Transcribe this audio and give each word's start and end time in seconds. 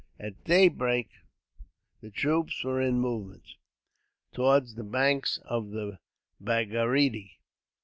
At 0.19 0.43
daybreak, 0.45 1.09
the 2.01 2.09
troops 2.09 2.63
were 2.63 2.81
in 2.81 2.99
movement 2.99 3.45
towards 4.33 4.73
the 4.73 4.83
banks 4.83 5.37
of 5.45 5.69
the 5.69 5.99
Bhagirathi. 6.43 7.33